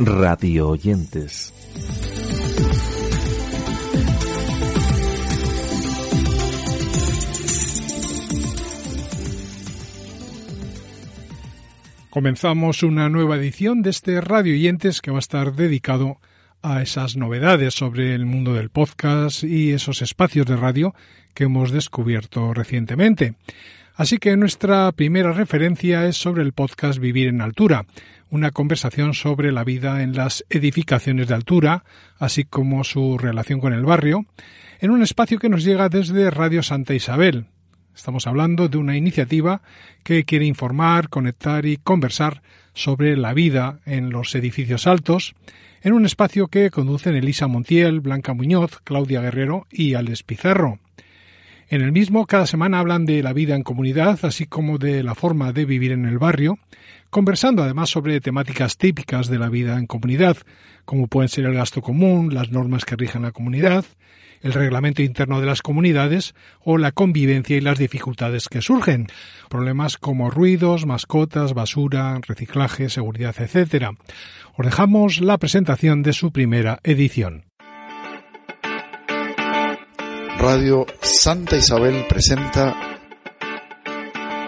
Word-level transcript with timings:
Radio 0.00 0.68
oyentes. 0.68 1.52
Comenzamos 12.10 12.84
una 12.84 13.08
nueva 13.08 13.36
edición 13.36 13.82
de 13.82 13.90
este 13.90 14.20
Radio 14.20 14.54
Oyentes 14.54 15.00
que 15.00 15.10
va 15.10 15.16
a 15.16 15.20
estar 15.20 15.54
dedicado 15.54 16.18
a 16.62 16.80
esas 16.80 17.16
novedades 17.16 17.74
sobre 17.74 18.14
el 18.14 18.24
mundo 18.24 18.54
del 18.54 18.70
podcast 18.70 19.42
y 19.42 19.72
esos 19.72 20.00
espacios 20.00 20.46
de 20.46 20.56
radio 20.56 20.94
que 21.34 21.44
hemos 21.44 21.72
descubierto 21.72 22.54
recientemente. 22.54 23.34
Así 23.96 24.18
que 24.18 24.36
nuestra 24.36 24.92
primera 24.92 25.32
referencia 25.32 26.06
es 26.06 26.16
sobre 26.16 26.44
el 26.44 26.52
podcast 26.52 27.00
Vivir 27.00 27.26
en 27.26 27.40
Altura, 27.40 27.84
una 28.30 28.50
conversación 28.50 29.14
sobre 29.14 29.52
la 29.52 29.64
vida 29.64 30.02
en 30.02 30.14
las 30.14 30.44
edificaciones 30.50 31.28
de 31.28 31.34
altura, 31.34 31.84
así 32.18 32.44
como 32.44 32.84
su 32.84 33.18
relación 33.18 33.60
con 33.60 33.72
el 33.72 33.84
barrio, 33.84 34.26
en 34.80 34.90
un 34.90 35.02
espacio 35.02 35.38
que 35.38 35.48
nos 35.48 35.64
llega 35.64 35.88
desde 35.88 36.30
Radio 36.30 36.62
Santa 36.62 36.94
Isabel. 36.94 37.46
Estamos 37.94 38.26
hablando 38.26 38.68
de 38.68 38.78
una 38.78 38.96
iniciativa 38.96 39.60
que 40.04 40.24
quiere 40.24 40.46
informar, 40.46 41.08
conectar 41.08 41.66
y 41.66 41.78
conversar 41.78 42.42
sobre 42.72 43.16
la 43.16 43.34
vida 43.34 43.80
en 43.86 44.10
los 44.10 44.34
edificios 44.36 44.86
altos, 44.86 45.34
en 45.82 45.92
un 45.92 46.06
espacio 46.06 46.46
que 46.48 46.70
conducen 46.70 47.16
Elisa 47.16 47.48
Montiel, 47.48 48.00
Blanca 48.00 48.34
Muñoz, 48.34 48.80
Claudia 48.84 49.20
Guerrero 49.20 49.66
y 49.70 49.94
Alex 49.94 50.22
Pizarro. 50.22 50.78
En 51.70 51.82
el 51.82 51.92
mismo, 51.92 52.24
cada 52.26 52.46
semana 52.46 52.78
hablan 52.78 53.04
de 53.04 53.22
la 53.22 53.34
vida 53.34 53.54
en 53.54 53.62
comunidad, 53.62 54.18
así 54.22 54.46
como 54.46 54.78
de 54.78 55.02
la 55.02 55.14
forma 55.14 55.52
de 55.52 55.66
vivir 55.66 55.92
en 55.92 56.06
el 56.06 56.18
barrio, 56.18 56.58
conversando 57.10 57.62
además 57.62 57.90
sobre 57.90 58.22
temáticas 58.22 58.78
típicas 58.78 59.28
de 59.28 59.38
la 59.38 59.50
vida 59.50 59.78
en 59.78 59.86
comunidad, 59.86 60.38
como 60.86 61.08
pueden 61.08 61.28
ser 61.28 61.44
el 61.44 61.52
gasto 61.52 61.82
común, 61.82 62.32
las 62.32 62.50
normas 62.50 62.86
que 62.86 62.96
rigen 62.96 63.20
la 63.20 63.32
comunidad, 63.32 63.84
el 64.40 64.54
reglamento 64.54 65.02
interno 65.02 65.40
de 65.40 65.46
las 65.46 65.60
comunidades 65.60 66.34
o 66.64 66.78
la 66.78 66.92
convivencia 66.92 67.58
y 67.58 67.60
las 67.60 67.76
dificultades 67.76 68.48
que 68.48 68.62
surgen. 68.62 69.08
Problemas 69.50 69.98
como 69.98 70.30
ruidos, 70.30 70.86
mascotas, 70.86 71.52
basura, 71.52 72.18
reciclaje, 72.26 72.88
seguridad, 72.88 73.36
etc. 73.38 73.90
Os 74.56 74.64
dejamos 74.64 75.20
la 75.20 75.36
presentación 75.36 76.02
de 76.02 76.14
su 76.14 76.32
primera 76.32 76.80
edición. 76.82 77.44
Radio 80.38 80.86
Santa 81.00 81.56
Isabel 81.56 82.06
presenta 82.08 82.72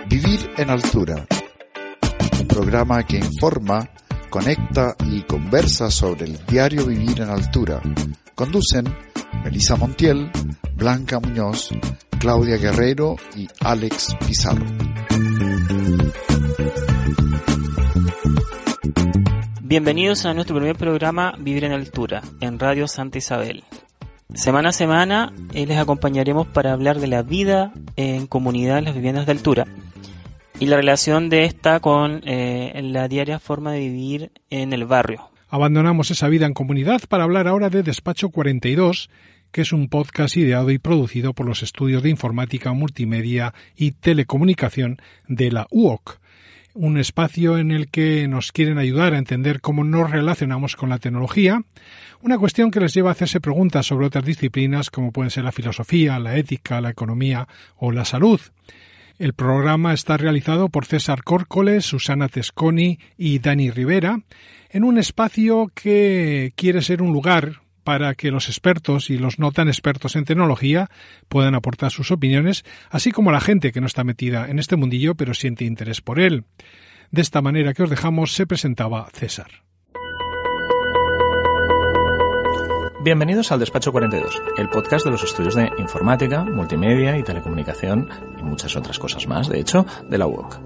Vivir 0.09 0.49
en 0.57 0.71
Altura, 0.71 1.27
un 2.41 2.47
programa 2.47 3.03
que 3.03 3.17
informa, 3.17 3.91
conecta 4.31 4.95
y 5.05 5.23
conversa 5.23 5.91
sobre 5.91 6.27
el 6.27 6.47
diario 6.47 6.87
Vivir 6.87 7.23
en 7.23 7.31
Altura. 7.31 7.83
Conducen 8.37 8.85
Melissa 9.43 9.75
Montiel, 9.75 10.31
Blanca 10.77 11.19
Muñoz, 11.19 11.71
Claudia 12.21 12.57
Guerrero 12.57 13.17
y 13.35 13.49
Alex 13.61 14.15
Pizarro. 14.25 14.67
Bienvenidos 19.61 20.25
a 20.25 20.35
nuestro 20.35 20.55
primer 20.55 20.77
programa 20.77 21.35
Vivir 21.37 21.65
en 21.65 21.73
Altura 21.73 22.23
en 22.41 22.61
Radio 22.61 22.87
Santa 22.87 23.19
Isabel. 23.19 23.65
Semana 24.35 24.69
a 24.69 24.73
semana 24.73 25.33
eh, 25.53 25.67
les 25.67 25.77
acompañaremos 25.77 26.47
para 26.47 26.73
hablar 26.73 27.01
de 27.01 27.09
la 27.09 27.23
vida 27.23 27.73
en 27.97 28.27
comunidad 28.27 28.79
en 28.79 28.85
las 28.85 28.95
viviendas 28.95 29.27
de 29.27 29.33
altura 29.33 29.67
y 30.61 30.67
la 30.67 30.77
relación 30.77 31.31
de 31.31 31.45
esta 31.45 31.81
con 31.81 32.21
eh, 32.25 32.79
la 32.83 33.09
diaria 33.09 33.39
forma 33.41 33.73
de 33.73 33.81
vivir 33.81 34.33
en 34.51 34.73
el 34.73 34.85
barrio. 34.85 35.31
Abandonamos 35.49 36.13
esa 36.13 36.29
vida 36.29 36.47
en 36.47 36.55
comunidad 36.55 37.01
para 37.09 37.25
hablar 37.25 37.49
ahora 37.49 37.71
de 37.71 37.83
Despacho 37.83 38.29
42, 38.29 39.11
que 39.51 39.63
es 39.63 39.73
un 39.73 39.89
podcast 39.89 40.37
ideado 40.37 40.71
y 40.71 40.79
producido 40.79 41.33
por 41.33 41.47
los 41.47 41.65
estudios 41.65 42.05
de 42.05 42.11
informática, 42.11 42.73
multimedia 42.73 43.53
y 43.75 43.93
telecomunicación 43.93 45.01
de 45.27 45.51
la 45.51 45.67
UOC, 45.71 46.20
un 46.75 46.99
espacio 46.99 47.59
en 47.59 47.71
el 47.71 47.89
que 47.89 48.29
nos 48.29 48.53
quieren 48.53 48.79
ayudar 48.79 49.15
a 49.15 49.19
entender 49.19 49.61
cómo 49.61 49.85
nos 49.85 50.11
relacionamos 50.11 50.77
con 50.77 50.89
la 50.89 50.99
tecnología, 50.99 51.63
una 52.23 52.39
cuestión 52.39 52.71
que 52.71 52.81
les 52.81 52.95
lleva 52.95 53.11
a 53.11 53.13
hacerse 53.13 53.41
preguntas 53.41 53.87
sobre 53.87 54.07
otras 54.07 54.25
disciplinas 54.25 54.91
como 54.91 55.13
pueden 55.13 55.31
ser 55.31 55.45
la 55.45 55.53
filosofía, 55.53 56.19
la 56.19 56.37
ética, 56.37 56.81
la 56.81 56.91
economía 56.91 57.49
o 57.77 57.93
la 57.93 58.05
salud. 58.05 58.41
El 59.19 59.35
programa 59.35 59.93
está 59.93 60.17
realizado 60.17 60.71
por 60.71 60.87
César 60.87 61.25
Córcoles, 61.25 61.85
Susana 61.85 62.29
Tesconi 62.29 62.99
y 63.19 63.39
Dani 63.39 63.71
Rivera, 63.71 64.23
en 64.71 64.85
un 64.85 64.99
espacio 64.99 65.71
que 65.75 66.53
quiere 66.57 66.81
ser 66.81 67.03
un 67.03 67.13
lugar 67.13 67.61
para 67.83 68.15
que 68.15 68.31
los 68.31 68.49
expertos 68.49 69.11
y 69.11 69.19
los 69.19 69.39
no 69.39 69.53
tan 69.53 69.69
expertos 69.69 70.17
en 70.17 70.25
tecnología 70.25 70.89
puedan 71.29 71.55
aportar 71.55 71.91
sus 71.91 72.11
opiniones, 72.11 72.65
así 72.91 73.13
como 73.13 73.33
la 73.33 73.41
gente 73.41 73.73
que 73.73 73.81
no 73.81 73.87
está 73.87 74.05
metida 74.05 74.49
en 74.49 74.59
este 74.59 74.77
mundillo 74.77 75.15
pero 75.15 75.35
siente 75.35 75.65
interés 75.65 76.01
por 76.01 76.21
él. 76.21 76.45
De 77.11 77.23
esta 77.23 77.43
manera 77.43 77.75
que 77.75 77.83
os 77.83 77.91
dejamos 77.91 78.33
se 78.33 78.47
presentaba 78.47 79.09
César. 79.13 79.51
Bienvenidos 83.03 83.51
al 83.51 83.61
Despacho 83.61 83.93
42, 83.93 84.43
el 84.59 84.69
podcast 84.69 85.07
de 85.07 85.11
los 85.11 85.25
estudios 85.25 85.55
de 85.55 85.71
informática, 85.79 86.45
multimedia 86.45 87.17
y 87.17 87.23
telecomunicación 87.23 88.11
y 88.39 88.43
muchas 88.43 88.77
otras 88.77 88.99
cosas 88.99 89.27
más, 89.27 89.49
de 89.49 89.59
hecho, 89.59 89.87
de 90.11 90.19
la 90.19 90.27
UOC. 90.27 90.59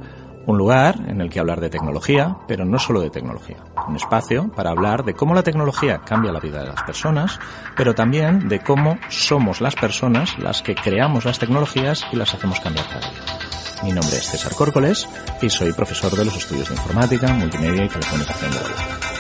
Un 0.47 0.59
lugar 0.59 0.97
en 1.07 1.21
el 1.21 1.31
que 1.31 1.39
hablar 1.39 1.61
de 1.61 1.71
tecnología, 1.71 2.37
pero 2.49 2.65
no 2.65 2.81
solo 2.81 3.01
de 3.01 3.11
tecnología. 3.11 3.59
Un 3.87 3.97
espacio 3.97 4.49
para 4.49 4.71
hablar 4.71 5.05
de 5.05 5.15
cómo 5.15 5.35
la 5.35 5.43
tecnología 5.43 6.01
cambia 6.05 6.33
la 6.33 6.41
vida 6.41 6.61
de 6.61 6.69
las 6.69 6.83
personas, 6.83 7.39
pero 7.77 7.95
también 7.95 8.49
de 8.49 8.61
cómo 8.61 8.99
somos 9.09 9.61
las 9.61 9.75
personas 9.75 10.39
las 10.39 10.63
que 10.63 10.75
creamos 10.75 11.25
las 11.25 11.39
tecnologías 11.39 12.05
y 12.13 12.17
las 12.17 12.33
hacemos 12.35 12.61
cambiar 12.61 12.87
cada 12.87 13.11
día. 13.11 13.21
Mi 13.83 13.93
nombre 13.93 14.17
es 14.17 14.31
César 14.31 14.55
Córcoles 14.55 15.07
y 15.43 15.51
soy 15.51 15.73
profesor 15.73 16.13
de 16.17 16.25
los 16.25 16.37
estudios 16.37 16.69
de 16.69 16.75
informática, 16.75 17.33
multimedia 17.35 17.85
y 17.85 17.89
telecomunicación 17.89 18.51
de 18.51 18.57
UOC. 18.57 19.15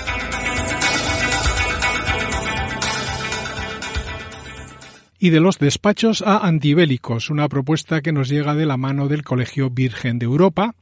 y 5.25 5.31
de 5.31 5.41
los 5.41 5.58
despachos 5.58 6.20
a 6.20 6.46
antibélicos, 6.46 7.31
una 7.31 7.48
propuesta 7.48 8.02
que 8.02 8.12
nos 8.12 8.28
llega 8.28 8.54
de 8.54 8.66
la 8.66 8.76
mano 8.76 9.08
del 9.08 9.22
Colegio 9.22 9.70
Virgen 9.70 10.19
de 10.19 10.26
Europa, 10.26 10.75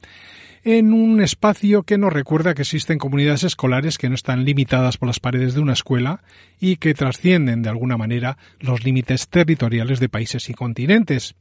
en 0.63 0.93
un 0.93 1.21
espacio 1.21 1.83
que 1.83 1.97
nos 1.97 2.13
recuerda 2.13 2.53
que 2.53 2.61
existen 2.61 2.97
comunidades 2.97 3.43
escolares 3.43 3.97
que 3.97 4.07
no 4.07 4.15
están 4.15 4.45
limitadas 4.45 4.97
por 4.97 5.07
las 5.07 5.19
paredes 5.19 5.53
de 5.53 5.59
una 5.59 5.73
escuela 5.73 6.21
y 6.59 6.77
que 6.77 6.93
trascienden 6.93 7.61
de 7.61 7.69
alguna 7.69 7.97
manera 7.97 8.37
los 8.59 8.83
límites 8.83 9.27
territoriales 9.27 9.99
de 9.99 10.09
países 10.09 10.49
y 10.49 10.53
continentes. 10.53 11.35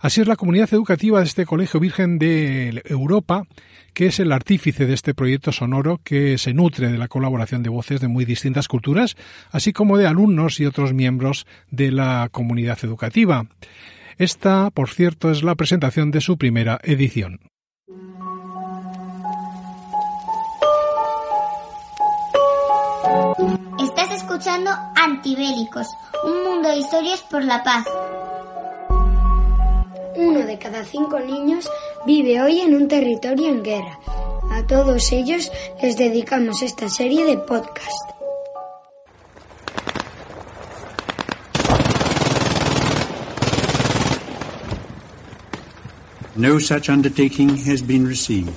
Así 0.00 0.20
es 0.20 0.26
la 0.26 0.36
comunidad 0.36 0.72
educativa 0.72 1.18
de 1.18 1.26
este 1.26 1.46
Colegio 1.46 1.80
Virgen 1.80 2.18
de 2.18 2.82
Europa, 2.84 3.44
que 3.94 4.06
es 4.06 4.20
el 4.20 4.32
artífice 4.32 4.86
de 4.86 4.94
este 4.94 5.14
proyecto 5.14 5.52
sonoro 5.52 6.00
que 6.02 6.38
se 6.38 6.54
nutre 6.54 6.90
de 6.90 6.98
la 6.98 7.08
colaboración 7.08 7.62
de 7.62 7.70
voces 7.70 8.00
de 8.00 8.08
muy 8.08 8.24
distintas 8.24 8.68
culturas, 8.68 9.16
así 9.50 9.72
como 9.72 9.96
de 9.98 10.06
alumnos 10.06 10.60
y 10.60 10.66
otros 10.66 10.92
miembros 10.92 11.46
de 11.70 11.92
la 11.92 12.28
comunidad 12.30 12.78
educativa. 12.82 13.46
Esta, 14.18 14.70
por 14.70 14.90
cierto, 14.90 15.30
es 15.30 15.42
la 15.42 15.54
presentación 15.54 16.10
de 16.10 16.20
su 16.20 16.38
primera 16.38 16.78
edición. 16.82 17.40
Estás 23.38 24.12
escuchando 24.12 24.70
Antibélicos, 24.94 25.86
un 26.24 26.42
mundo 26.42 26.70
de 26.70 26.78
historias 26.78 27.20
por 27.30 27.44
la 27.44 27.62
paz. 27.62 27.84
Uno 30.16 30.40
de 30.46 30.58
cada 30.58 30.82
cinco 30.84 31.20
niños 31.20 31.70
vive 32.06 32.40
hoy 32.40 32.60
en 32.60 32.74
un 32.74 32.88
territorio 32.88 33.50
en 33.50 33.62
guerra. 33.62 33.98
A 34.52 34.66
todos 34.66 35.12
ellos 35.12 35.52
les 35.82 35.98
dedicamos 35.98 36.62
esta 36.62 36.88
serie 36.88 37.26
de 37.26 37.36
podcast. 37.36 38.10
No 46.36 46.58
such 46.58 46.88
undertaking 46.88 47.50
has 47.70 47.82
been 47.82 48.06
received, 48.06 48.54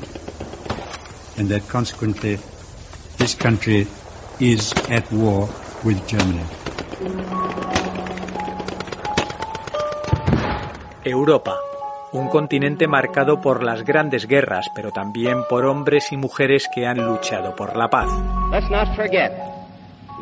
and 1.38 1.50
that 1.50 1.68
consequently, 1.68 2.38
this 3.18 3.36
country 3.36 3.86
is 4.40 4.74
at 4.90 5.04
war 5.12 5.50
with 5.84 6.00
Germany. 6.08 6.46
Europa, 11.04 11.58
un 12.14 12.28
continente 12.30 12.88
marcado 12.88 13.42
por 13.42 13.64
las 13.64 13.84
grandes 13.84 14.28
guerras, 14.28 14.68
pero 14.74 14.92
también 14.92 15.44
por 15.50 15.66
hombres 15.66 16.12
y 16.12 16.18
mujeres 16.18 16.70
que 16.74 16.86
han 16.86 16.98
luchado 17.06 17.56
por 17.56 17.76
la 17.76 17.90
paz. 17.90 18.10
Let's 18.52 18.70
not 18.70 18.96
forget 18.96 19.32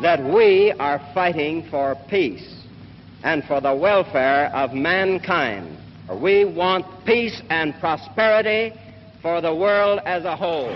that 0.02 0.20
we 0.20 0.72
are 0.78 1.00
fighting 1.14 1.64
for 1.70 1.96
peace 2.08 2.44
and 3.22 3.44
for 3.44 3.60
the 3.60 3.72
welfare 3.72 4.50
of 4.54 4.72
mankind. 4.72 5.76
We 6.20 6.44
want 6.44 6.86
peace 7.04 7.40
and 7.50 7.74
prosperity 7.80 8.72
for 9.22 9.40
the 9.40 9.52
world 9.52 10.00
as 10.04 10.24
a 10.24 10.36
whole. 10.36 10.72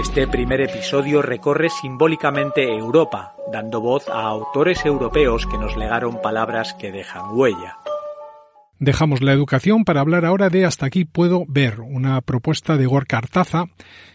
Este 0.00 0.26
primer 0.26 0.62
episodio 0.62 1.20
recorre 1.20 1.68
simbólicamente 1.68 2.74
Europa, 2.74 3.34
dando 3.52 3.82
voz 3.82 4.08
a 4.08 4.22
autores 4.22 4.86
europeos 4.86 5.46
que 5.46 5.58
nos 5.58 5.76
legaron 5.76 6.22
palabras 6.22 6.72
que 6.72 6.90
dejan 6.90 7.36
huella. 7.36 7.76
Dejamos 8.78 9.20
la 9.20 9.34
educación 9.34 9.84
para 9.84 10.00
hablar 10.00 10.24
ahora 10.24 10.48
de 10.48 10.64
Hasta 10.64 10.86
aquí 10.86 11.04
puedo 11.04 11.44
ver, 11.46 11.80
una 11.80 12.18
propuesta 12.22 12.78
de 12.78 12.86
Gorka 12.86 13.18
Artaza 13.18 13.66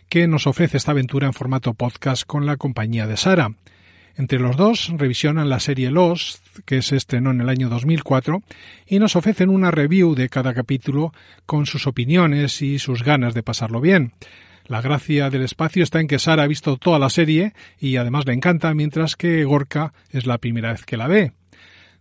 que 0.09 0.27
nos 0.27 0.47
ofrece 0.47 0.77
esta 0.77 0.89
aventura 0.89 1.27
en 1.27 1.33
formato 1.33 1.75
podcast 1.75 2.25
con 2.25 2.47
la 2.47 2.57
compañía 2.57 3.05
de 3.05 3.17
Sara. 3.17 3.51
Entre 4.15 4.39
los 4.39 4.57
dos 4.57 4.91
revisionan 4.97 5.49
la 5.49 5.59
serie 5.59 5.91
Lost, 5.91 6.43
que 6.65 6.81
se 6.81 6.95
estrenó 6.95 7.29
en 7.29 7.41
el 7.41 7.49
año 7.49 7.69
2004, 7.69 8.41
y 8.87 8.97
nos 8.97 9.15
ofrecen 9.15 9.49
una 9.49 9.69
review 9.69 10.15
de 10.15 10.29
cada 10.29 10.55
capítulo 10.55 11.13
con 11.45 11.67
sus 11.67 11.85
opiniones 11.85 12.63
y 12.63 12.79
sus 12.79 13.03
ganas 13.03 13.35
de 13.35 13.43
pasarlo 13.43 13.81
bien. 13.81 14.13
La 14.67 14.81
gracia 14.81 15.29
del 15.29 15.43
espacio 15.43 15.83
está 15.83 15.99
en 15.99 16.07
que 16.07 16.17
Sara 16.17 16.43
ha 16.43 16.47
visto 16.47 16.77
toda 16.77 16.97
la 16.97 17.09
serie 17.11 17.53
y 17.79 17.97
además 17.97 18.25
le 18.25 18.33
encanta, 18.33 18.73
mientras 18.73 19.15
que 19.15 19.43
Gorka 19.43 19.93
es 20.09 20.25
la 20.25 20.39
primera 20.39 20.71
vez 20.71 20.85
que 20.85 20.97
la 20.97 21.07
ve. 21.07 21.33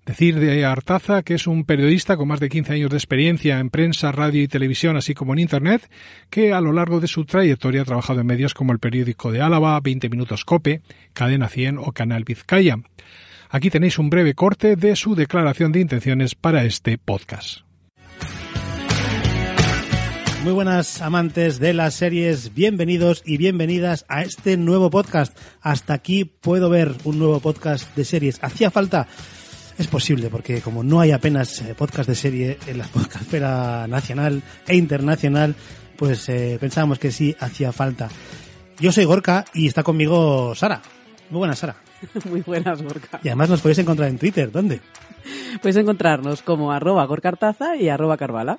Decir 0.06 0.38
de 0.38 0.64
Artaza 0.64 1.22
que 1.22 1.34
es 1.34 1.46
un 1.46 1.64
periodista 1.64 2.16
con 2.16 2.28
más 2.28 2.40
de 2.40 2.48
15 2.48 2.72
años 2.74 2.90
de 2.90 2.96
experiencia 2.96 3.58
en 3.58 3.68
prensa, 3.68 4.12
radio 4.12 4.42
y 4.42 4.48
televisión, 4.48 4.96
así 4.96 5.12
como 5.12 5.34
en 5.34 5.40
Internet, 5.40 5.90
que 6.30 6.52
a 6.52 6.60
lo 6.60 6.72
largo 6.72 7.00
de 7.00 7.06
su 7.06 7.26
trayectoria 7.26 7.82
ha 7.82 7.86
trabajado 7.86 8.20
en 8.20 8.26
medios 8.26 8.54
como 8.54 8.72
el 8.72 8.78
periódico 8.78 9.30
de 9.30 9.42
Álava, 9.42 9.78
20 9.80 10.08
Minutos 10.08 10.44
Cope, 10.44 10.80
Cadena 11.12 11.48
100 11.48 11.78
o 11.78 11.92
Canal 11.92 12.24
Vizcaya. 12.24 12.78
Aquí 13.50 13.70
tenéis 13.70 13.98
un 13.98 14.08
breve 14.08 14.34
corte 14.34 14.76
de 14.76 14.96
su 14.96 15.14
declaración 15.14 15.70
de 15.72 15.80
intenciones 15.80 16.34
para 16.34 16.64
este 16.64 16.96
podcast. 16.98 17.60
Muy 20.44 20.52
buenas 20.52 21.00
amantes 21.00 21.58
de 21.58 21.72
las 21.72 21.94
series, 21.94 22.52
bienvenidos 22.52 23.22
y 23.24 23.38
bienvenidas 23.38 24.04
a 24.08 24.24
este 24.24 24.58
nuevo 24.58 24.90
podcast. 24.90 25.34
Hasta 25.62 25.94
aquí 25.94 26.26
puedo 26.26 26.68
ver 26.68 26.94
un 27.04 27.18
nuevo 27.18 27.40
podcast 27.40 27.96
de 27.96 28.04
series. 28.04 28.44
Hacía 28.44 28.70
falta, 28.70 29.06
es 29.78 29.86
posible, 29.86 30.28
porque 30.28 30.60
como 30.60 30.84
no 30.84 31.00
hay 31.00 31.12
apenas 31.12 31.62
eh, 31.62 31.74
podcast 31.74 32.06
de 32.06 32.14
serie 32.14 32.58
en 32.66 32.76
la 32.76 32.84
podcastera 32.92 33.86
nacional 33.86 34.42
e 34.68 34.76
internacional, 34.76 35.54
pues 35.96 36.28
eh, 36.28 36.58
pensábamos 36.60 36.98
que 36.98 37.10
sí 37.10 37.34
hacía 37.40 37.72
falta. 37.72 38.10
Yo 38.78 38.92
soy 38.92 39.06
Gorka 39.06 39.46
y 39.54 39.68
está 39.68 39.82
conmigo 39.82 40.54
Sara. 40.54 40.82
Muy 41.30 41.38
buenas, 41.38 41.58
Sara. 41.58 41.76
Muy 42.28 42.42
buenas, 42.42 42.82
Gorka. 42.82 43.18
Y 43.22 43.28
además 43.28 43.48
nos 43.48 43.62
podéis 43.62 43.78
encontrar 43.78 44.10
en 44.10 44.18
Twitter. 44.18 44.52
¿Dónde? 44.52 44.82
Puedes 45.62 45.78
encontrarnos 45.78 46.42
como 46.42 46.70
arroba 46.70 47.06
gorkartaza 47.06 47.76
y 47.76 47.88
arroba 47.88 48.18
carvala. 48.18 48.58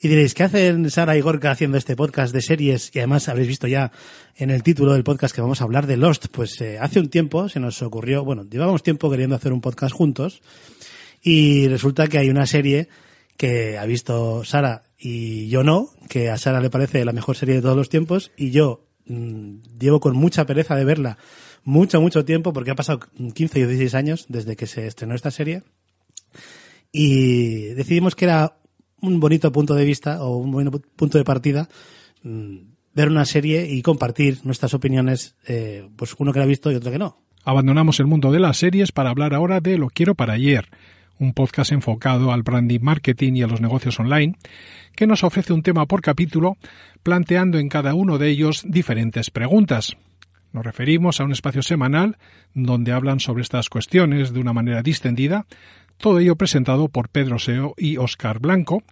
Y 0.00 0.06
diréis, 0.06 0.32
¿qué 0.32 0.44
hacen 0.44 0.88
Sara 0.92 1.16
y 1.16 1.20
Gorka 1.20 1.50
haciendo 1.50 1.76
este 1.76 1.96
podcast 1.96 2.32
de 2.32 2.40
series? 2.40 2.92
Y 2.94 3.00
además 3.00 3.28
habréis 3.28 3.48
visto 3.48 3.66
ya 3.66 3.90
en 4.36 4.50
el 4.50 4.62
título 4.62 4.92
del 4.92 5.02
podcast 5.02 5.34
que 5.34 5.40
vamos 5.40 5.60
a 5.60 5.64
hablar 5.64 5.88
de 5.88 5.96
Lost. 5.96 6.26
Pues 6.28 6.60
eh, 6.60 6.78
hace 6.78 7.00
un 7.00 7.08
tiempo 7.08 7.48
se 7.48 7.58
nos 7.58 7.82
ocurrió, 7.82 8.24
bueno, 8.24 8.44
llevábamos 8.48 8.84
tiempo 8.84 9.10
queriendo 9.10 9.34
hacer 9.34 9.52
un 9.52 9.60
podcast 9.60 9.92
juntos 9.92 10.40
y 11.20 11.66
resulta 11.66 12.06
que 12.06 12.18
hay 12.18 12.30
una 12.30 12.46
serie 12.46 12.88
que 13.36 13.76
ha 13.76 13.84
visto 13.86 14.44
Sara 14.44 14.84
y 14.96 15.48
yo 15.48 15.64
no, 15.64 15.90
que 16.08 16.30
a 16.30 16.38
Sara 16.38 16.60
le 16.60 16.70
parece 16.70 17.04
la 17.04 17.12
mejor 17.12 17.36
serie 17.36 17.56
de 17.56 17.62
todos 17.62 17.76
los 17.76 17.88
tiempos 17.88 18.30
y 18.36 18.52
yo 18.52 18.86
mmm, 19.06 19.56
llevo 19.80 19.98
con 19.98 20.16
mucha 20.16 20.46
pereza 20.46 20.76
de 20.76 20.84
verla 20.84 21.18
mucho, 21.64 22.00
mucho 22.00 22.24
tiempo 22.24 22.52
porque 22.52 22.70
ha 22.70 22.76
pasado 22.76 23.00
15 23.34 23.64
o 23.64 23.66
16 23.66 23.94
años 23.96 24.26
desde 24.28 24.54
que 24.54 24.68
se 24.68 24.86
estrenó 24.86 25.16
esta 25.16 25.32
serie 25.32 25.64
y 26.92 27.74
decidimos 27.74 28.14
que 28.14 28.26
era 28.26 28.58
un 29.00 29.20
bonito 29.20 29.52
punto 29.52 29.74
de 29.74 29.84
vista 29.84 30.22
o 30.22 30.36
un 30.36 30.50
buen 30.50 30.70
punto 30.70 31.18
de 31.18 31.24
partida 31.24 31.68
mmm, 32.22 32.56
ver 32.94 33.08
una 33.08 33.24
serie 33.24 33.66
y 33.70 33.82
compartir 33.82 34.40
nuestras 34.44 34.74
opiniones, 34.74 35.36
eh, 35.46 35.88
pues 35.96 36.14
uno 36.18 36.32
que 36.32 36.40
la 36.40 36.44
ha 36.44 36.48
visto 36.48 36.72
y 36.72 36.74
otro 36.74 36.90
que 36.90 36.98
no. 36.98 37.22
Abandonamos 37.44 38.00
el 38.00 38.06
mundo 38.06 38.32
de 38.32 38.40
las 38.40 38.56
series 38.56 38.92
para 38.92 39.10
hablar 39.10 39.34
ahora 39.34 39.60
de 39.60 39.78
Lo 39.78 39.88
quiero 39.88 40.14
para 40.14 40.34
ayer, 40.34 40.66
un 41.18 41.32
podcast 41.32 41.72
enfocado 41.72 42.32
al 42.32 42.42
branding 42.42 42.80
marketing 42.82 43.34
y 43.34 43.42
a 43.42 43.46
los 43.46 43.60
negocios 43.60 43.98
online, 44.00 44.36
que 44.94 45.06
nos 45.06 45.22
ofrece 45.22 45.52
un 45.52 45.62
tema 45.62 45.86
por 45.86 46.02
capítulo, 46.02 46.56
planteando 47.02 47.58
en 47.58 47.68
cada 47.68 47.94
uno 47.94 48.18
de 48.18 48.30
ellos 48.30 48.64
diferentes 48.66 49.30
preguntas. 49.30 49.96
Nos 50.52 50.64
referimos 50.64 51.20
a 51.20 51.24
un 51.24 51.32
espacio 51.32 51.62
semanal 51.62 52.16
donde 52.54 52.92
hablan 52.92 53.20
sobre 53.20 53.42
estas 53.42 53.68
cuestiones 53.68 54.32
de 54.32 54.40
una 54.40 54.52
manera 54.52 54.82
distendida, 54.82 55.46
todo 55.98 56.20
ello 56.20 56.36
presentado 56.36 56.88
por 56.88 57.08
Pedro 57.08 57.38
Seo 57.38 57.74
y 57.76 57.96
Óscar 57.96 58.38
Blanco, 58.38 58.82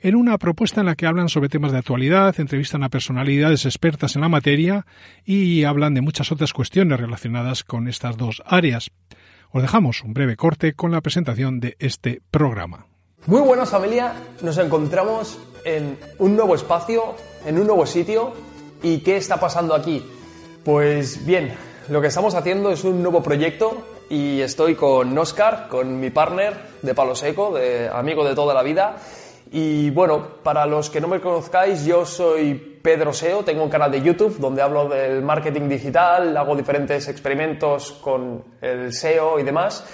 en 0.00 0.16
una 0.16 0.36
propuesta 0.38 0.80
en 0.80 0.86
la 0.86 0.96
que 0.96 1.06
hablan 1.06 1.28
sobre 1.28 1.48
temas 1.48 1.72
de 1.72 1.78
actualidad, 1.78 2.34
entrevistan 2.38 2.82
a 2.82 2.88
personalidades 2.88 3.64
expertas 3.64 4.16
en 4.16 4.22
la 4.22 4.28
materia 4.28 4.86
y 5.24 5.64
hablan 5.64 5.94
de 5.94 6.00
muchas 6.00 6.32
otras 6.32 6.52
cuestiones 6.52 6.98
relacionadas 6.98 7.64
con 7.64 7.86
estas 7.86 8.16
dos 8.16 8.42
áreas. 8.46 8.90
Os 9.52 9.62
dejamos 9.62 10.02
un 10.02 10.14
breve 10.14 10.36
corte 10.36 10.72
con 10.72 10.90
la 10.90 11.00
presentación 11.00 11.60
de 11.60 11.76
este 11.78 12.22
programa. 12.30 12.86
Muy 13.26 13.40
buenas 13.40 13.70
familia, 13.70 14.12
nos 14.42 14.58
encontramos 14.58 15.38
en 15.64 15.96
un 16.18 16.36
nuevo 16.36 16.54
espacio, 16.54 17.14
en 17.46 17.58
un 17.58 17.66
nuevo 17.66 17.86
sitio. 17.86 18.32
¿Y 18.82 18.98
qué 18.98 19.16
está 19.16 19.38
pasando 19.40 19.74
aquí? 19.74 20.04
Pues 20.64 21.24
bien, 21.24 21.54
lo 21.88 22.00
que 22.00 22.08
estamos 22.08 22.34
haciendo 22.34 22.70
es 22.70 22.84
un 22.84 23.02
nuevo 23.02 23.22
proyecto 23.22 23.93
y 24.08 24.40
estoy 24.40 24.74
con 24.74 25.16
Oscar, 25.16 25.68
con 25.68 25.98
mi 25.98 26.10
partner 26.10 26.54
de 26.82 26.94
Palo 26.94 27.14
Seco, 27.14 27.54
de 27.54 27.88
amigo 27.88 28.24
de 28.24 28.34
toda 28.34 28.54
la 28.54 28.62
vida. 28.62 28.96
Y 29.50 29.90
bueno, 29.90 30.42
para 30.42 30.66
los 30.66 30.90
que 30.90 31.00
no 31.00 31.08
me 31.08 31.20
conozcáis, 31.20 31.84
yo 31.84 32.04
soy 32.04 32.54
Pedro 32.82 33.12
Seo, 33.12 33.44
tengo 33.44 33.62
un 33.62 33.70
canal 33.70 33.90
de 33.90 34.02
YouTube 34.02 34.38
donde 34.38 34.62
hablo 34.62 34.88
del 34.88 35.22
marketing 35.22 35.68
digital, 35.68 36.36
hago 36.36 36.56
diferentes 36.56 37.08
experimentos 37.08 37.92
con 37.92 38.44
el 38.60 38.92
SEO 38.92 39.38
y 39.38 39.42
demás. 39.42 39.84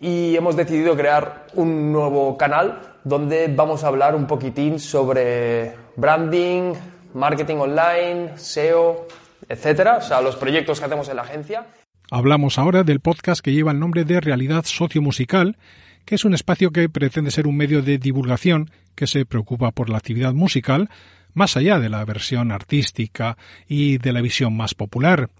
Y 0.00 0.36
hemos 0.36 0.56
decidido 0.56 0.94
crear 0.94 1.46
un 1.54 1.92
nuevo 1.92 2.36
canal 2.36 2.96
donde 3.04 3.48
vamos 3.48 3.84
a 3.84 3.88
hablar 3.88 4.14
un 4.14 4.26
poquitín 4.26 4.78
sobre 4.78 5.74
branding, 5.96 6.74
marketing 7.14 7.56
online, 7.56 8.36
SEO, 8.36 9.06
etcétera, 9.48 9.98
o 9.98 10.02
sea, 10.02 10.20
los 10.20 10.36
proyectos 10.36 10.78
que 10.78 10.84
hacemos 10.84 11.08
en 11.08 11.16
la 11.16 11.22
agencia. 11.22 11.66
Hablamos 12.10 12.56
ahora 12.58 12.84
del 12.84 13.00
podcast 13.00 13.40
que 13.40 13.52
lleva 13.52 13.72
el 13.72 13.80
nombre 13.80 14.04
de 14.04 14.20
Realidad 14.20 14.64
Sociomusical, 14.64 15.56
que 16.04 16.14
es 16.14 16.24
un 16.24 16.34
espacio 16.34 16.70
que 16.70 16.88
pretende 16.88 17.32
ser 17.32 17.48
un 17.48 17.56
medio 17.56 17.82
de 17.82 17.98
divulgación 17.98 18.70
que 18.94 19.08
se 19.08 19.26
preocupa 19.26 19.72
por 19.72 19.90
la 19.90 19.98
actividad 19.98 20.32
musical, 20.32 20.88
más 21.34 21.56
allá 21.56 21.80
de 21.80 21.88
la 21.88 22.04
versión 22.04 22.52
artística 22.52 23.36
y 23.66 23.98
de 23.98 24.12
la 24.12 24.20
visión 24.20 24.56
más 24.56 24.74
popular. 24.74 25.30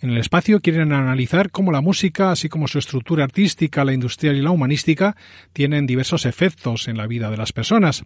En 0.00 0.10
el 0.10 0.18
espacio 0.18 0.60
quieren 0.60 0.92
analizar 0.92 1.52
cómo 1.52 1.70
la 1.70 1.80
música, 1.80 2.32
así 2.32 2.48
como 2.48 2.66
su 2.66 2.80
estructura 2.80 3.22
artística, 3.22 3.84
la 3.84 3.94
industrial 3.94 4.36
y 4.36 4.42
la 4.42 4.50
humanística, 4.50 5.14
tienen 5.52 5.86
diversos 5.86 6.26
efectos 6.26 6.88
en 6.88 6.96
la 6.96 7.06
vida 7.06 7.30
de 7.30 7.36
las 7.36 7.52
personas, 7.52 8.04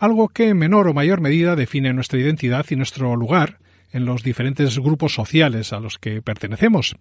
algo 0.00 0.30
que 0.30 0.48
en 0.48 0.58
menor 0.58 0.88
o 0.88 0.94
mayor 0.94 1.20
medida 1.20 1.54
define 1.54 1.92
nuestra 1.92 2.18
identidad 2.18 2.66
y 2.70 2.74
nuestro 2.74 3.14
lugar 3.14 3.58
en 3.92 4.04
los 4.04 4.22
diferentes 4.22 4.78
grupos 4.78 5.14
sociales 5.14 5.72
a 5.72 5.80
los 5.80 5.98
que 5.98 6.22
pertenecemos. 6.22 6.96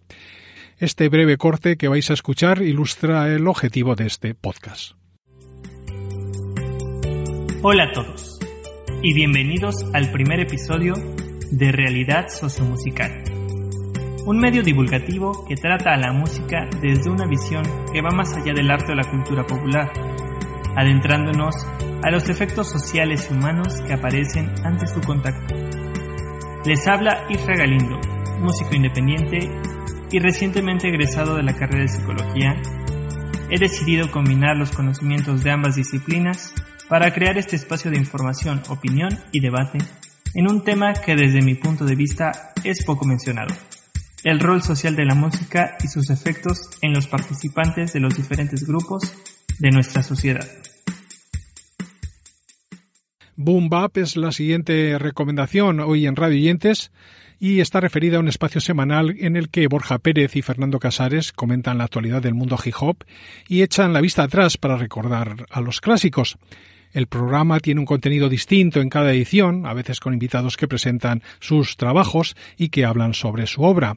Este 0.77 1.09
breve 1.09 1.37
corte 1.37 1.75
que 1.77 1.87
vais 1.87 2.09
a 2.09 2.13
escuchar 2.13 2.61
ilustra 2.61 3.27
el 3.33 3.47
objetivo 3.47 3.95
de 3.95 4.07
este 4.07 4.33
podcast. 4.33 4.93
Hola 7.61 7.83
a 7.83 7.91
todos 7.91 8.39
y 9.03 9.13
bienvenidos 9.13 9.75
al 9.93 10.11
primer 10.11 10.39
episodio 10.39 10.93
de 11.51 11.71
Realidad 11.71 12.27
Sociomusical, 12.29 13.23
un 14.25 14.39
medio 14.39 14.63
divulgativo 14.63 15.45
que 15.45 15.55
trata 15.55 15.93
a 15.93 15.97
la 15.97 16.13
música 16.13 16.69
desde 16.81 17.09
una 17.09 17.27
visión 17.27 17.63
que 17.91 18.01
va 18.01 18.11
más 18.11 18.33
allá 18.37 18.53
del 18.53 18.71
arte 18.71 18.93
o 18.93 18.95
la 18.95 19.09
cultura 19.09 19.45
popular, 19.45 19.91
adentrándonos 20.75 21.55
a 22.03 22.11
los 22.11 22.29
efectos 22.29 22.69
sociales 22.71 23.27
y 23.29 23.33
humanos 23.33 23.81
que 23.85 23.93
aparecen 23.93 24.53
ante 24.63 24.87
su 24.87 25.01
contacto. 25.01 25.68
Les 26.69 26.87
habla 26.87 27.25
Isra 27.31 27.55
Galindo, 27.55 27.99
músico 28.41 28.75
independiente 28.75 29.39
y 30.11 30.19
recientemente 30.19 30.87
egresado 30.87 31.35
de 31.35 31.41
la 31.41 31.55
carrera 31.55 31.81
de 31.81 31.87
psicología, 31.87 32.61
he 33.49 33.57
decidido 33.57 34.11
combinar 34.11 34.55
los 34.55 34.69
conocimientos 34.69 35.43
de 35.43 35.49
ambas 35.49 35.77
disciplinas 35.77 36.53
para 36.87 37.11
crear 37.11 37.39
este 37.39 37.55
espacio 37.55 37.89
de 37.89 37.97
información, 37.97 38.61
opinión 38.69 39.09
y 39.31 39.39
debate 39.39 39.79
en 40.35 40.47
un 40.47 40.63
tema 40.63 40.93
que 40.93 41.15
desde 41.15 41.41
mi 41.41 41.55
punto 41.55 41.85
de 41.85 41.95
vista 41.95 42.53
es 42.63 42.85
poco 42.85 43.03
mencionado, 43.03 43.55
el 44.23 44.39
rol 44.39 44.61
social 44.61 44.95
de 44.95 45.05
la 45.05 45.15
música 45.15 45.75
y 45.83 45.87
sus 45.87 46.11
efectos 46.11 46.69
en 46.83 46.93
los 46.93 47.07
participantes 47.07 47.93
de 47.93 47.99
los 47.99 48.15
diferentes 48.15 48.67
grupos 48.67 49.15
de 49.57 49.71
nuestra 49.71 50.03
sociedad. 50.03 50.47
Boom 53.41 53.69
Bap 53.69 53.95
es 53.95 54.17
la 54.17 54.33
siguiente 54.33 54.99
recomendación 54.99 55.79
hoy 55.79 56.07
en 56.07 56.17
Radio 56.17 56.37
Yentes 56.37 56.91
y 57.39 57.61
está 57.61 57.79
referida 57.79 58.17
a 58.17 58.19
un 58.19 58.27
espacio 58.27 58.59
semanal 58.59 59.15
en 59.17 59.37
el 59.37 59.47
que 59.47 59.65
Borja 59.67 59.97
Pérez 59.97 60.35
y 60.35 60.41
Fernando 60.41 60.77
Casares 60.77 61.31
comentan 61.31 61.77
la 61.77 61.85
actualidad 61.85 62.21
del 62.21 62.33
mundo 62.33 62.57
hip 62.61 62.75
hop 62.81 63.05
y 63.47 63.61
echan 63.61 63.93
la 63.93 64.01
vista 64.01 64.23
atrás 64.23 64.57
para 64.57 64.75
recordar 64.75 65.45
a 65.49 65.61
los 65.61 65.79
clásicos. 65.79 66.37
El 66.91 67.07
programa 67.07 67.61
tiene 67.61 67.79
un 67.79 67.85
contenido 67.85 68.27
distinto 68.27 68.81
en 68.81 68.89
cada 68.89 69.13
edición, 69.13 69.65
a 69.65 69.73
veces 69.73 70.01
con 70.01 70.11
invitados 70.11 70.57
que 70.57 70.67
presentan 70.67 71.23
sus 71.39 71.77
trabajos 71.77 72.35
y 72.57 72.67
que 72.67 72.83
hablan 72.83 73.13
sobre 73.13 73.47
su 73.47 73.63
obra. 73.63 73.95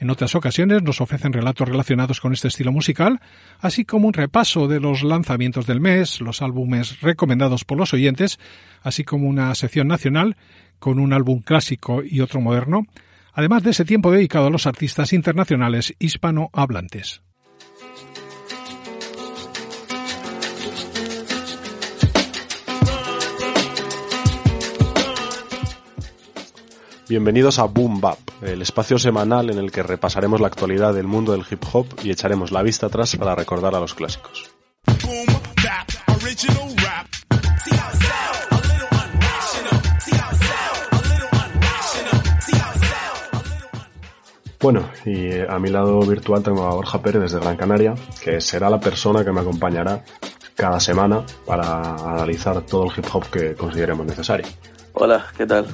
En 0.00 0.08
otras 0.08 0.34
ocasiones 0.34 0.82
nos 0.82 1.02
ofrecen 1.02 1.34
relatos 1.34 1.68
relacionados 1.68 2.22
con 2.22 2.32
este 2.32 2.48
estilo 2.48 2.72
musical, 2.72 3.20
así 3.58 3.84
como 3.84 4.08
un 4.08 4.14
repaso 4.14 4.66
de 4.66 4.80
los 4.80 5.02
lanzamientos 5.02 5.66
del 5.66 5.82
mes, 5.82 6.22
los 6.22 6.40
álbumes 6.40 7.02
recomendados 7.02 7.66
por 7.66 7.76
los 7.76 7.92
oyentes, 7.92 8.38
así 8.82 9.04
como 9.04 9.28
una 9.28 9.54
sección 9.54 9.88
nacional 9.88 10.38
con 10.78 10.98
un 10.98 11.12
álbum 11.12 11.42
clásico 11.42 12.02
y 12.02 12.20
otro 12.20 12.40
moderno, 12.40 12.86
además 13.34 13.62
de 13.62 13.72
ese 13.72 13.84
tiempo 13.84 14.10
dedicado 14.10 14.46
a 14.46 14.50
los 14.50 14.66
artistas 14.66 15.12
internacionales 15.12 15.94
hispanohablantes. 15.98 17.20
Bienvenidos 27.10 27.58
a 27.58 27.64
Boom 27.64 28.00
Bap, 28.00 28.20
el 28.40 28.62
espacio 28.62 28.96
semanal 28.96 29.50
en 29.50 29.58
el 29.58 29.72
que 29.72 29.82
repasaremos 29.82 30.40
la 30.40 30.46
actualidad 30.46 30.94
del 30.94 31.08
mundo 31.08 31.32
del 31.32 31.44
hip 31.50 31.60
hop 31.72 31.86
y 32.04 32.12
echaremos 32.12 32.52
la 32.52 32.62
vista 32.62 32.86
atrás 32.86 33.16
para 33.16 33.34
recordar 33.34 33.74
a 33.74 33.80
los 33.80 33.94
clásicos. 33.94 34.48
Bueno, 44.60 44.88
y 45.04 45.40
a 45.40 45.58
mi 45.58 45.70
lado 45.70 45.98
virtual 46.02 46.44
tengo 46.44 46.64
a 46.64 46.74
Borja 46.76 47.02
Pérez 47.02 47.22
desde 47.22 47.40
Gran 47.40 47.56
Canaria, 47.56 47.96
que 48.22 48.40
será 48.40 48.70
la 48.70 48.78
persona 48.78 49.24
que 49.24 49.32
me 49.32 49.40
acompañará 49.40 50.04
cada 50.54 50.78
semana 50.78 51.24
para 51.44 51.96
analizar 51.96 52.60
todo 52.60 52.84
el 52.84 52.92
hip 52.96 53.06
hop 53.12 53.24
que 53.30 53.54
consideremos 53.56 54.06
necesario. 54.06 54.46
Hola, 54.92 55.26
¿qué 55.36 55.44
tal? 55.44 55.66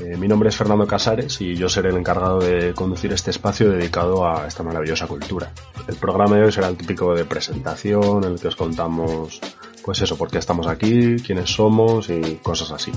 Eh, 0.00 0.16
mi 0.16 0.28
nombre 0.28 0.48
es 0.48 0.56
Fernando 0.56 0.86
Casares 0.86 1.40
y 1.40 1.54
yo 1.54 1.68
seré 1.68 1.90
el 1.90 1.96
encargado 1.96 2.40
de 2.40 2.74
conducir 2.74 3.12
este 3.12 3.30
espacio 3.30 3.70
dedicado 3.70 4.26
a 4.26 4.46
esta 4.46 4.62
maravillosa 4.62 5.06
cultura. 5.06 5.52
El 5.88 5.96
programa 5.96 6.36
de 6.36 6.44
hoy 6.44 6.52
será 6.52 6.68
el 6.68 6.76
típico 6.76 7.14
de 7.14 7.24
presentación 7.24 8.24
en 8.24 8.32
el 8.32 8.40
que 8.40 8.48
os 8.48 8.56
contamos, 8.56 9.40
pues 9.84 10.02
eso, 10.02 10.16
por 10.16 10.30
qué 10.30 10.38
estamos 10.38 10.66
aquí, 10.66 11.16
quiénes 11.16 11.50
somos 11.50 12.10
y 12.10 12.36
cosas 12.42 12.72
así. 12.72 12.92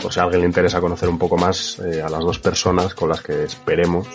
Por 0.00 0.12
si 0.12 0.20
a 0.20 0.24
alguien 0.24 0.42
le 0.42 0.46
interesa 0.46 0.80
conocer 0.80 1.08
un 1.08 1.18
poco 1.18 1.36
más 1.36 1.78
eh, 1.80 2.02
a 2.02 2.08
las 2.08 2.20
dos 2.20 2.38
personas 2.38 2.94
con 2.94 3.08
las 3.08 3.22
que 3.22 3.44
esperemos 3.44 4.06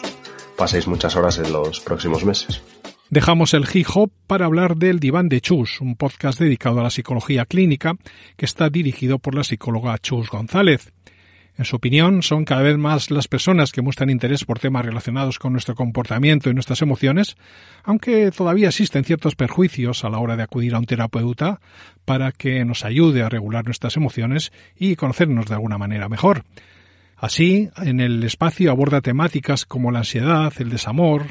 paséis 0.56 0.88
muchas 0.88 1.16
horas 1.16 1.38
en 1.38 1.52
los 1.52 1.80
próximos 1.80 2.24
meses. 2.24 2.62
Dejamos 3.10 3.54
el 3.54 3.66
hip 3.72 3.88
hop 3.94 4.12
para 4.26 4.46
hablar 4.46 4.78
del 4.78 5.00
Diván 5.00 5.30
de 5.30 5.42
Chus, 5.42 5.80
un 5.80 5.96
podcast 5.96 6.40
dedicado 6.40 6.80
a 6.80 6.84
la 6.84 6.90
psicología 6.90 7.46
clínica 7.46 7.96
que 8.36 8.46
está 8.46 8.70
dirigido 8.70 9.20
por 9.20 9.36
la 9.36 9.44
psicóloga 9.44 9.98
Chus 10.00 10.30
González. 10.30 10.92
En 11.58 11.64
su 11.64 11.78
opinión, 11.78 12.22
son 12.22 12.44
cada 12.44 12.64
vez 12.64 12.78
más 12.78 13.12
las 13.12 13.30
personas 13.30 13.72
que 13.72 13.82
muestran 13.82 14.10
interés 14.10 14.44
por 14.44 14.60
temas 14.60 14.86
relacionados 14.86 15.40
con 15.40 15.54
nuestro 15.54 15.74
comportamiento 15.74 16.50
y 16.50 16.54
nuestras 16.54 16.82
emociones, 16.82 17.38
aunque 17.84 18.30
todavía 18.32 18.68
existen 18.68 19.06
ciertos 19.06 19.36
perjuicios 19.36 20.04
a 20.04 20.10
la 20.10 20.20
hora 20.20 20.36
de 20.36 20.44
acudir 20.44 20.76
a 20.76 20.80
un 20.80 20.86
terapeuta 20.86 21.62
para 22.04 22.34
que 22.34 22.66
nos 22.66 22.84
ayude 22.84 23.24
a 23.24 23.30
regular 23.30 23.64
nuestras 23.64 23.96
emociones 23.96 24.52
y 24.78 24.98
conocernos 24.98 25.46
de 25.46 25.54
alguna 25.54 25.78
manera 25.78 26.10
mejor. 26.10 26.44
Así, 27.16 27.70
en 27.78 28.02
el 28.02 28.22
espacio 28.24 28.70
aborda 28.70 29.00
temáticas 29.00 29.66
como 29.66 29.92
la 29.92 30.00
ansiedad, 30.00 30.52
el 30.60 30.70
desamor, 30.70 31.24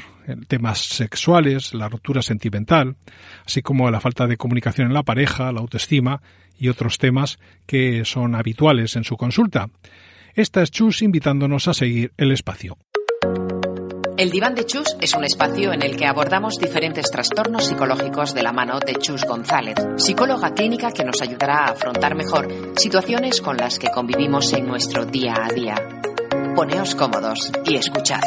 temas 0.47 0.79
sexuales, 0.79 1.75
la 1.75 1.87
ruptura 1.87 2.23
sentimental, 2.23 2.95
así 3.45 3.61
como 3.61 3.91
la 3.91 4.01
falta 4.01 4.25
de 4.25 4.37
comunicación 4.37 4.87
en 4.87 4.95
la 4.95 5.03
pareja, 5.03 5.51
la 5.51 5.59
autoestima 5.59 6.23
y 6.57 6.69
otros 6.69 6.97
temas 6.97 7.37
que 7.67 8.03
son 8.05 8.33
habituales 8.33 8.95
en 8.95 9.03
su 9.03 9.15
consulta. 9.15 9.69
Esta 10.35 10.61
es 10.61 10.69
Chus 10.69 11.01
invitándonos 11.01 11.69
a 11.69 11.73
seguir 11.73 12.11
el 12.17 12.33
espacio. 12.33 12.77
El 14.17 14.31
Diván 14.31 14.53
de 14.53 14.65
Chus 14.65 14.97
es 14.99 15.13
un 15.13 15.23
espacio 15.23 15.71
en 15.71 15.81
el 15.81 15.95
que 15.95 16.05
abordamos 16.05 16.57
diferentes 16.59 17.09
trastornos 17.09 17.67
psicológicos 17.67 18.33
de 18.33 18.43
la 18.43 18.51
mano 18.51 18.79
de 18.85 18.95
Chus 18.95 19.23
González, 19.23 19.75
psicóloga 19.95 20.53
clínica 20.53 20.91
que 20.91 21.05
nos 21.05 21.21
ayudará 21.21 21.59
a 21.59 21.71
afrontar 21.71 22.15
mejor 22.15 22.49
situaciones 22.75 23.39
con 23.39 23.55
las 23.55 23.79
que 23.79 23.87
convivimos 23.87 24.51
en 24.51 24.67
nuestro 24.67 25.05
día 25.05 25.35
a 25.41 25.53
día. 25.53 25.75
Poneos 26.53 26.95
cómodos 26.95 27.49
y 27.63 27.75
escuchad. 27.75 28.19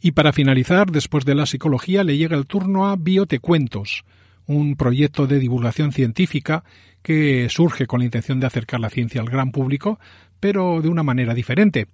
Y 0.00 0.12
para 0.12 0.32
finalizar, 0.32 0.90
después 0.90 1.26
de 1.26 1.34
la 1.34 1.44
psicología, 1.44 2.04
le 2.04 2.16
llega 2.16 2.38
el 2.38 2.46
turno 2.46 2.88
a 2.88 2.96
Biotecuentos, 2.96 4.04
un 4.46 4.76
proyecto 4.76 5.26
de 5.26 5.40
divulgación 5.40 5.92
científica 5.92 6.64
que 7.02 7.48
surge 7.48 7.86
con 7.86 8.00
la 8.00 8.06
intención 8.06 8.40
de 8.40 8.46
acercar 8.46 8.80
la 8.80 8.90
ciencia 8.90 9.20
al 9.20 9.28
gran 9.28 9.52
público, 9.52 10.00
pero 10.40 10.80
de 10.82 10.88
una 10.88 11.02
manera 11.02 11.34
diferente. 11.34 11.86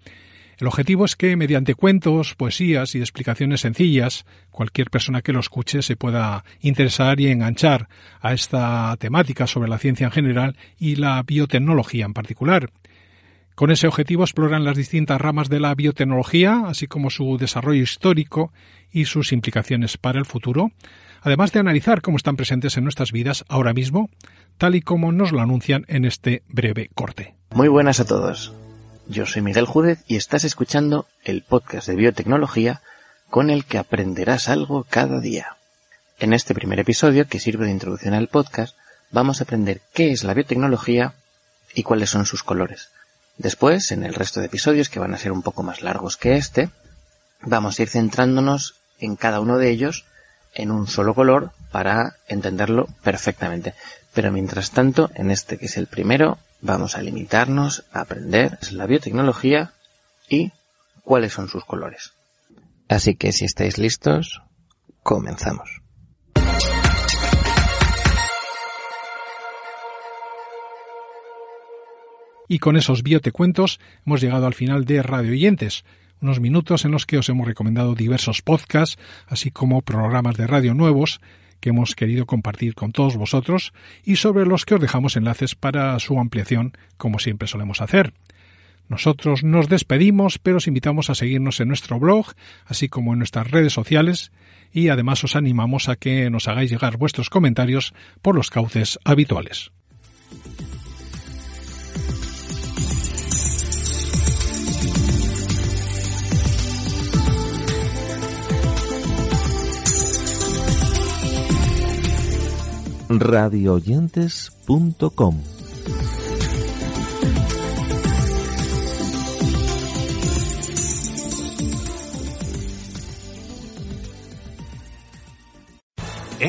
El 0.58 0.68
objetivo 0.68 1.04
es 1.04 1.16
que, 1.16 1.36
mediante 1.36 1.74
cuentos, 1.74 2.34
poesías 2.34 2.94
y 2.94 3.00
explicaciones 3.00 3.62
sencillas, 3.62 4.24
cualquier 4.50 4.88
persona 4.88 5.20
que 5.20 5.32
lo 5.32 5.40
escuche 5.40 5.82
se 5.82 5.96
pueda 5.96 6.44
interesar 6.60 7.18
y 7.20 7.26
enganchar 7.26 7.88
a 8.20 8.32
esta 8.32 8.96
temática 8.98 9.48
sobre 9.48 9.68
la 9.68 9.78
ciencia 9.78 10.04
en 10.04 10.12
general 10.12 10.56
y 10.78 10.96
la 10.96 11.22
biotecnología 11.24 12.04
en 12.04 12.14
particular. 12.14 12.70
Con 13.56 13.70
ese 13.70 13.86
objetivo 13.86 14.24
exploran 14.24 14.64
las 14.64 14.76
distintas 14.76 15.20
ramas 15.20 15.48
de 15.48 15.60
la 15.60 15.74
biotecnología, 15.74 16.64
así 16.66 16.86
como 16.86 17.10
su 17.10 17.36
desarrollo 17.36 17.82
histórico 17.82 18.52
y 18.92 19.04
sus 19.04 19.32
implicaciones 19.32 19.96
para 19.96 20.18
el 20.18 20.24
futuro, 20.24 20.70
además 21.25 21.52
de 21.52 21.61
analizar 21.61 22.02
cómo 22.02 22.19
están 22.19 22.37
presentes 22.37 22.76
en 22.76 22.85
nuestras 22.85 23.11
vidas 23.11 23.45
ahora 23.49 23.73
mismo, 23.73 24.11
tal 24.59 24.75
y 24.75 24.83
como 24.83 25.11
nos 25.11 25.33
lo 25.33 25.40
anuncian 25.40 25.87
en 25.88 26.04
este 26.04 26.43
breve 26.49 26.90
corte. 26.95 27.35
Muy 27.50 27.69
buenas 27.69 27.99
a 27.99 28.04
todos. 28.04 28.52
Yo 29.09 29.25
soy 29.25 29.40
Miguel 29.40 29.64
Júdez 29.64 30.04
y 30.07 30.16
estás 30.16 30.45
escuchando 30.45 31.07
el 31.25 31.43
podcast 31.43 31.88
de 31.88 31.97
biotecnología 31.97 32.83
con 33.31 33.49
el 33.49 33.64
que 33.64 33.78
aprenderás 33.78 34.49
algo 34.49 34.85
cada 34.88 35.19
día. 35.19 35.57
En 36.19 36.35
este 36.35 36.54
primer 36.54 36.78
episodio, 36.78 37.26
que 37.26 37.40
sirve 37.40 37.64
de 37.64 37.73
introducción 37.73 38.14
al 38.14 38.28
podcast, 38.28 38.76
vamos 39.11 39.40
a 39.40 39.45
aprender 39.45 39.81
qué 39.95 40.12
es 40.12 40.25
la 40.25 40.35
biotecnología 40.35 41.14
y 41.75 41.83
cuáles 41.83 42.11
son 42.11 42.26
sus 42.26 42.43
colores. 42.43 42.90
Después, 43.38 43.90
en 43.93 44.04
el 44.04 44.14
resto 44.14 44.40
de 44.40 44.47
episodios, 44.47 44.90
que 44.90 45.00
van 45.00 45.14
a 45.14 45.19
ser 45.19 45.33
un 45.33 45.43
poco 45.43 45.62
más 45.62 45.83
largos 45.83 46.16
que 46.19 46.37
este, 46.37 46.69
vamos 47.40 47.78
a 47.78 47.83
ir 47.83 47.88
centrándonos 47.88 48.75
en 49.00 49.16
cada 49.16 49.40
uno 49.40 49.57
de 49.57 49.71
ellos 49.71 50.04
en 50.54 50.70
un 50.70 50.87
solo 50.87 51.14
color 51.14 51.52
para 51.70 52.16
entenderlo 52.28 52.88
perfectamente. 53.02 53.75
Pero 54.12 54.30
mientras 54.30 54.70
tanto, 54.70 55.11
en 55.14 55.30
este 55.30 55.58
que 55.58 55.66
es 55.66 55.76
el 55.76 55.87
primero, 55.87 56.38
vamos 56.61 56.96
a 56.96 57.02
limitarnos 57.02 57.84
a 57.92 58.00
aprender 58.00 58.58
la 58.70 58.87
biotecnología 58.87 59.73
y 60.28 60.52
cuáles 61.02 61.32
son 61.32 61.49
sus 61.49 61.64
colores. 61.64 62.12
Así 62.88 63.16
que 63.16 63.32
si 63.32 63.44
estáis 63.44 63.78
listos, 63.78 64.42
comenzamos. 65.02 65.82
Y 72.49 72.58
con 72.58 72.76
esos 72.76 73.02
biotecuentos 73.02 73.80
hemos 74.06 74.20
llegado 74.20 74.46
al 74.46 74.54
final 74.54 74.84
de 74.84 75.02
Radio 75.02 75.32
Oyentes, 75.32 75.84
unos 76.25 76.40
minutos 76.40 76.87
en 76.87 76.90
los 76.90 77.04
que 77.04 77.19
os 77.19 77.28
hemos 77.28 77.47
recomendado 77.47 77.95
diversos 77.95 78.40
podcasts, 78.40 78.99
así 79.26 79.50
como 79.50 79.83
programas 79.83 80.37
de 80.37 80.47
radio 80.47 80.73
nuevos 80.73 81.21
que 81.61 81.69
hemos 81.69 81.95
querido 81.95 82.25
compartir 82.25 82.75
con 82.75 82.93
todos 82.93 83.16
vosotros 83.16 83.75
y 84.04 84.16
sobre 84.16 84.47
los 84.47 84.64
que 84.64 84.75
os 84.75 84.81
dejamos 84.81 85.16
enlaces 85.16 85.54
para 85.54 85.99
su 85.99 86.19
ampliación, 86.19 86.73
como 86.97 87.19
siempre 87.19 87.47
solemos 87.47 87.83
hacer. 87.83 88.14
Nosotros 88.88 89.45
nos 89.45 89.69
despedimos, 89.69 90.38
pero 90.38 90.57
os 90.57 90.66
invitamos 90.66 91.11
a 91.11 91.14
seguirnos 91.14 91.61
en 91.61 91.69
nuestro 91.69 91.99
blog, 91.99 92.33
así 92.64 92.88
como 92.88 93.12
en 93.12 93.19
nuestras 93.19 93.50
redes 93.50 93.75
sociales, 93.75 94.33
y 94.73 94.88
además 94.88 95.23
os 95.25 95.37
animamos 95.37 95.90
a 95.90 95.97
que 95.97 96.31
nos 96.31 96.49
hagáis 96.49 96.71
llegar 96.71 96.97
vuestros 96.97 97.28
comentarios 97.28 97.93
por 98.23 98.35
los 98.35 98.49
cauces 98.49 98.99
habituales. 99.04 99.73
radioyentes.com. 113.21 115.53